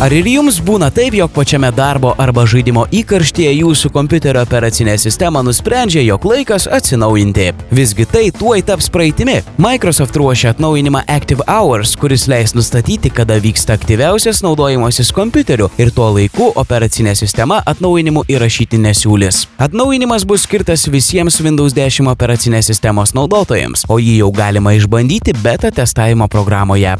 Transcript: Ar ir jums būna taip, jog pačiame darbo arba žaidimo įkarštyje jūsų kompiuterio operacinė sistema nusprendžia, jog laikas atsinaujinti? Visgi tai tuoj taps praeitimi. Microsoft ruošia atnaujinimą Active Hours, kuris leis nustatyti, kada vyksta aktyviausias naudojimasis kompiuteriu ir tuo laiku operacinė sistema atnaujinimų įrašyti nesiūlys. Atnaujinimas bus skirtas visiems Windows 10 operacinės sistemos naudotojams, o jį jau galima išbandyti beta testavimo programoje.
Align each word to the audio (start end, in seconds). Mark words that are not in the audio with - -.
Ar 0.00 0.14
ir 0.16 0.24
jums 0.24 0.56
būna 0.64 0.86
taip, 0.96 1.12
jog 1.12 1.28
pačiame 1.34 1.68
darbo 1.76 2.14
arba 2.24 2.46
žaidimo 2.48 2.86
įkarštyje 2.88 3.50
jūsų 3.52 3.90
kompiuterio 3.92 4.40
operacinė 4.46 4.94
sistema 4.96 5.42
nusprendžia, 5.44 6.00
jog 6.06 6.22
laikas 6.24 6.64
atsinaujinti? 6.72 7.50
Visgi 7.76 8.06
tai 8.08 8.22
tuoj 8.32 8.62
taps 8.64 8.88
praeitimi. 8.88 9.34
Microsoft 9.60 10.16
ruošia 10.16 10.54
atnaujinimą 10.54 11.02
Active 11.04 11.44
Hours, 11.44 11.92
kuris 12.00 12.24
leis 12.32 12.56
nustatyti, 12.56 13.12
kada 13.12 13.36
vyksta 13.44 13.76
aktyviausias 13.76 14.40
naudojimasis 14.46 15.12
kompiuteriu 15.12 15.68
ir 15.76 15.92
tuo 15.92 16.08
laiku 16.14 16.48
operacinė 16.62 17.12
sistema 17.20 17.58
atnaujinimų 17.68 18.22
įrašyti 18.32 18.80
nesiūlys. 18.80 19.42
Atnaujinimas 19.60 20.24
bus 20.24 20.46
skirtas 20.48 20.86
visiems 20.88 21.36
Windows 21.44 21.76
10 21.76 22.08
operacinės 22.08 22.72
sistemos 22.72 23.12
naudotojams, 23.12 23.84
o 23.92 24.00
jį 24.00 24.16
jau 24.22 24.32
galima 24.32 24.72
išbandyti 24.80 25.36
beta 25.44 25.68
testavimo 25.68 26.30
programoje. 26.32 26.96